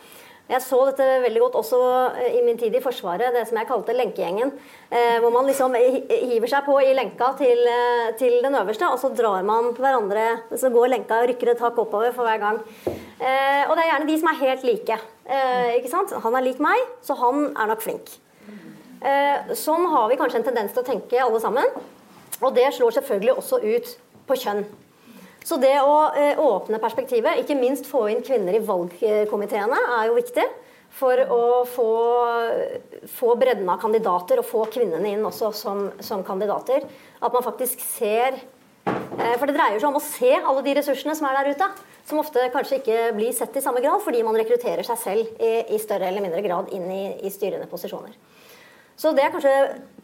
Jeg 0.47 0.63
så 0.63 0.77
dette 0.87 1.05
veldig 1.25 1.41
godt 1.43 1.57
også 1.59 1.77
eh, 2.21 2.37
i 2.37 2.43
min 2.45 2.55
tid 2.59 2.75
i 2.77 2.81
Forsvaret, 2.83 3.33
det 3.35 3.43
som 3.49 3.57
jeg 3.59 3.67
kalte 3.67 3.95
lenkegjengen. 3.95 4.53
Eh, 4.87 5.17
hvor 5.19 5.33
man 5.35 5.47
liksom 5.49 5.75
hiver 5.75 6.47
seg 6.47 6.63
på 6.63 6.77
i 6.85 6.93
lenka 6.95 7.33
til, 7.39 7.63
eh, 7.67 8.13
til 8.19 8.37
den 8.45 8.55
øverste, 8.55 8.87
og 8.87 8.95
så 9.01 9.11
drar 9.11 9.43
man 9.43 9.73
hverandre 9.75 10.27
Så 10.55 10.71
går 10.71 10.93
lenka 10.93 11.19
og 11.19 11.27
rykker 11.33 11.51
et 11.51 11.65
hakk 11.65 11.81
oppover 11.83 12.15
for 12.15 12.23
hver 12.23 12.39
gang. 12.39 12.61
Og 12.87 13.73
det 13.75 13.83
er 13.83 13.89
gjerne 13.91 14.07
de 14.07 14.17
som 14.21 14.29
er 14.31 14.39
helt 14.39 14.63
like. 14.63 14.97
Ikke 15.75 15.91
sant? 15.91 16.13
Han 16.23 16.35
er 16.37 16.45
lik 16.45 16.59
meg, 16.63 16.79
så 17.03 17.17
han 17.19 17.51
er 17.51 17.71
nok 17.71 17.83
flink. 17.83 18.11
Sånn 19.57 19.87
har 19.91 20.09
vi 20.09 20.17
kanskje 20.19 20.41
en 20.41 20.47
tendens 20.47 20.73
til 20.73 20.83
å 20.83 20.87
tenke 20.87 21.23
alle 21.23 21.41
sammen. 21.43 21.65
Og 22.39 22.53
det 22.55 22.69
slår 22.77 22.99
selvfølgelig 22.99 23.37
også 23.41 23.59
ut 23.63 23.95
på 24.29 24.37
kjønn. 24.37 24.63
Så 25.47 25.55
det 25.61 25.77
å 25.79 26.09
eh, 26.11 26.39
åpne 26.43 26.79
perspektivet, 26.83 27.39
ikke 27.39 27.55
minst 27.55 27.87
få 27.87 28.07
inn 28.11 28.23
kvinner 28.25 28.57
i 28.57 28.63
valgkomiteene, 28.63 29.79
er 29.99 30.09
jo 30.09 30.17
viktig. 30.17 30.43
For 30.97 31.19
å 31.31 31.43
få, 31.67 31.91
få 33.11 33.35
bredden 33.39 33.67
av 33.69 33.79
kandidater, 33.79 34.41
og 34.41 34.47
få 34.47 34.65
kvinnene 34.73 35.13
inn 35.13 35.25
også 35.27 35.51
som, 35.55 35.85
som 36.03 36.23
kandidater. 36.27 36.83
At 37.21 37.35
man 37.35 37.45
faktisk 37.45 37.83
ser 37.85 38.35
eh, 38.35 39.35
For 39.37 39.47
det 39.47 39.55
dreier 39.55 39.79
seg 39.79 39.87
om 39.91 39.99
å 39.99 40.03
se 40.03 40.33
alle 40.35 40.65
de 40.65 40.75
ressursene 40.79 41.15
som 41.15 41.29
er 41.29 41.39
der 41.39 41.53
ute. 41.55 41.69
Som 42.07 42.19
ofte 42.23 42.49
kanskje 42.51 42.81
ikke 42.81 42.99
blir 43.15 43.35
sett 43.35 43.55
i 43.55 43.63
samme 43.63 43.83
grad, 43.83 44.03
fordi 44.03 44.25
man 44.27 44.35
rekrutterer 44.39 44.83
seg 44.87 44.99
selv 44.99 45.39
i, 45.43 45.53
i 45.75 45.79
større 45.79 46.11
eller 46.11 46.23
mindre 46.23 46.43
grad 46.43 46.73
inn 46.75 46.91
i, 46.91 47.03
i 47.23 47.31
styrende 47.31 47.69
posisjoner. 47.71 48.15
Så 48.97 49.13
det 49.13 49.23
er 49.23 49.33
kanskje 49.33 49.57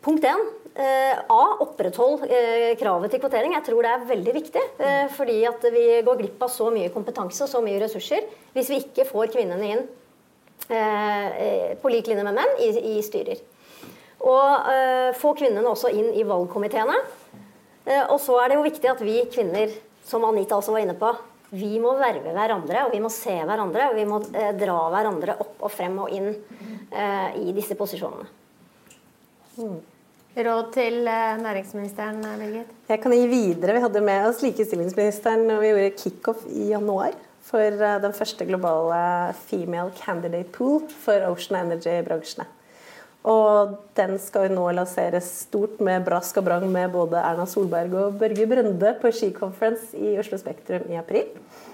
punkt 0.05 0.25
én. 0.29 0.43
Eh, 0.73 1.17
A. 1.29 1.41
Oppretthold 1.61 2.23
eh, 2.25 2.71
kravet 2.79 3.11
til 3.13 3.21
kvotering. 3.21 3.53
Jeg 3.53 3.65
tror 3.67 3.85
det 3.85 3.91
er 3.93 4.05
veldig 4.09 4.33
viktig. 4.33 4.63
Eh, 4.81 5.05
fordi 5.13 5.43
at 5.45 5.65
vi 5.73 5.85
går 6.05 6.17
glipp 6.17 6.41
av 6.41 6.49
så 6.49 6.71
mye 6.73 6.89
kompetanse 6.93 7.45
og 7.45 7.51
så 7.51 7.61
mye 7.61 7.81
ressurser 7.83 8.25
hvis 8.55 8.71
vi 8.73 8.79
ikke 8.81 9.05
får 9.09 9.33
kvinnene 9.35 9.75
inn 9.75 9.85
på 10.63 11.89
lik 11.91 12.07
linje 12.07 12.23
med 12.23 12.37
menn 12.37 12.51
i, 12.63 12.93
styrer. 13.03 13.41
Og 14.23 14.67
få 15.19 15.33
kvinnene 15.35 15.67
også 15.67 15.89
inn 15.91 16.13
i 16.15 16.23
valgkomiteene. 16.23 16.93
Og 18.05 18.15
så 18.23 18.37
er 18.39 18.47
det 18.47 18.55
jo 18.55 18.63
viktig 18.63 18.91
at 18.93 19.01
vi 19.03 19.17
kvinner, 19.33 19.73
som 20.07 20.23
Anita 20.23 20.55
også 20.55 20.77
var 20.77 20.85
inne 20.85 20.95
på, 20.95 21.09
vi 21.51 21.81
må 21.83 21.97
verve 21.99 22.31
hverandre, 22.37 22.85
og 22.85 22.95
vi 22.95 23.01
må 23.03 23.11
se 23.11 23.35
hverandre, 23.43 23.89
og 23.91 23.99
vi 23.99 24.07
må 24.07 24.21
dra 24.23 24.77
hverandre 24.93 25.35
opp 25.43 25.67
og 25.67 25.73
frem 25.73 25.99
og 26.05 26.15
inn 26.15 26.31
i 26.31 27.57
disse 27.57 27.75
posisjonene. 27.75 28.42
Råd 30.33 30.71
til 30.73 31.03
eh, 31.05 31.35
næringsministeren, 31.37 32.23
Birgit? 32.39 32.71
Jeg 32.89 33.01
kan 33.03 33.13
gi 33.13 33.27
videre. 33.29 33.75
Vi 33.75 33.83
hadde 33.83 34.01
med 34.01 34.25
oss 34.31 34.41
likestillingsministeren 34.41 35.45
når 35.45 35.61
vi 35.61 35.69
gjorde 35.69 35.91
kickoff 35.99 36.47
i 36.49 36.71
januar 36.71 37.13
for 37.45 37.61
eh, 37.61 37.99
den 38.01 38.15
første 38.17 38.47
globale 38.49 39.35
female 39.45 39.93
candidate 39.99 40.49
pool 40.55 40.81
for 41.03 41.29
Ocean 41.29 41.59
Energy-bransjene. 41.61 42.47
Og 43.29 43.77
den 43.95 44.17
skal 44.19 44.49
jo 44.49 44.57
nå 44.57 44.65
lanseres 44.75 45.29
stort 45.45 45.77
med 45.85 46.03
brask 46.03 46.41
og 46.41 46.47
brang 46.49 46.65
med 46.71 46.89
både 46.91 47.21
Erna 47.21 47.45
Solberg 47.47 47.93
og 47.95 48.17
Børge 48.19 48.49
Brønde 48.49 48.95
på 48.99 49.13
Ski 49.13 49.29
Conference 49.37 49.93
i 49.95 50.17
Oslo 50.19 50.41
Spektrum 50.41 50.89
i 50.91 50.97
april. 50.99 51.29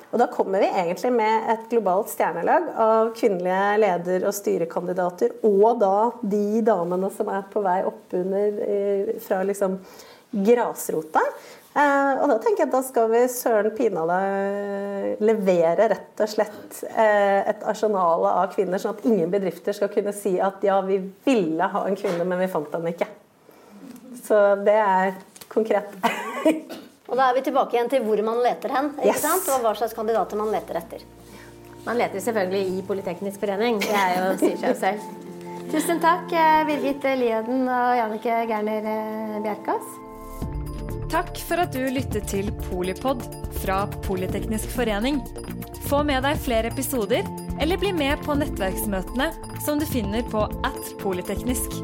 Og 0.10 0.18
da 0.18 0.26
kommer 0.32 0.64
vi 0.64 0.70
egentlig 0.72 1.12
med 1.14 1.50
et 1.54 1.66
globalt 1.70 2.10
stjernelag 2.10 2.72
av 2.82 3.12
kvinnelige 3.18 3.78
leder- 3.84 4.26
og 4.26 4.34
styrekandidater, 4.34 5.36
og 5.46 5.82
da 5.84 6.10
de 6.22 6.64
damene 6.66 7.12
som 7.14 7.30
er 7.30 7.46
på 7.54 7.62
vei 7.66 7.84
oppunder 7.86 8.58
eh, 8.66 9.12
fra 9.22 9.44
liksom 9.46 9.78
grasrota. 10.32 11.22
Eh, 11.78 12.14
og 12.24 12.26
da 12.32 12.40
tenker 12.42 12.64
jeg 12.64 12.72
at 12.72 12.74
da 12.74 12.82
skal 12.88 13.12
vi 13.14 13.22
søren 13.30 13.76
pinadø 13.78 14.18
levere 15.22 15.92
rett 15.94 16.26
og 16.26 16.34
slett 16.34 16.82
eh, 16.90 17.46
et 17.54 17.62
arsenal 17.70 18.26
av 18.32 18.50
kvinner, 18.56 18.82
sånn 18.82 18.98
at 18.98 19.06
ingen 19.06 19.30
bedrifter 19.30 19.78
skal 19.78 19.94
kunne 19.94 20.16
si 20.18 20.40
at 20.42 20.66
ja, 20.66 20.82
vi 20.86 21.04
ville 21.28 21.70
ha 21.70 21.86
en 21.86 22.00
kvinne, 22.00 22.26
men 22.26 22.42
vi 22.42 22.50
fant 22.50 22.74
den 22.74 22.90
ikke. 22.96 23.12
Så 24.26 24.42
det 24.66 24.78
er 24.82 25.18
konkret. 25.54 25.94
Og 27.10 27.18
da 27.18 27.30
er 27.32 27.38
vi 27.40 27.42
tilbake 27.48 27.74
igjen 27.78 27.90
til 27.90 28.04
hvor 28.06 28.22
man 28.26 28.42
leter 28.46 28.70
hen, 28.76 28.92
ikke 29.00 29.08
Yes. 29.16 29.22
sant? 29.24 29.48
og 29.50 29.64
hva 29.66 29.74
slags 29.78 29.96
kandidater 29.98 30.38
man 30.38 30.52
leter 30.54 30.78
etter. 30.78 31.02
Man 31.86 31.98
leter 31.98 32.20
selvfølgelig 32.22 32.78
i 32.78 32.84
Politeknisk 32.86 33.40
forening. 33.42 33.80
Det 33.82 33.90
er 33.96 34.18
jo, 34.20 34.38
sier 34.38 34.58
seg 34.62 34.78
selv. 34.78 35.00
Tusen 35.72 36.00
takk, 36.02 36.32
eh, 36.34 36.64
Birgit 36.66 37.04
Lieden 37.18 37.68
og 37.70 37.98
Jannicke 37.98 38.48
Gerner 38.50 39.42
Bjerkas. 39.42 39.90
Takk 41.10 41.38
for 41.48 41.62
at 41.64 41.72
du 41.74 41.80
lyttet 41.90 42.28
til 42.30 42.52
Polipod 42.70 43.24
fra 43.64 43.88
Politeknisk 44.06 44.70
forening. 44.70 45.22
Få 45.90 46.04
med 46.06 46.22
deg 46.24 46.38
flere 46.38 46.70
episoder, 46.70 47.26
eller 47.60 47.78
bli 47.82 47.92
med 47.92 48.22
på 48.26 48.36
nettverksmøtene 48.38 49.32
som 49.66 49.80
du 49.82 49.86
finner 49.90 50.22
på 50.30 50.44
at 50.64 50.94
polyteknisk. 51.02 51.80